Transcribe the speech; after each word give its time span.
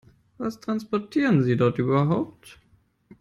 Was 0.39 0.59
transportieren 0.59 1.43
Sie 1.43 1.55
dort 1.55 1.77
überhaupt? 1.77 2.57